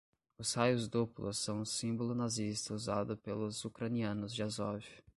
[0.35, 4.83] Os raios duplos são um símbolo nazista usado pelos ucranianos de Azov